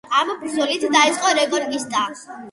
[0.19, 2.07] ამ ბრძოლით დაიწყო რეკონკისტა.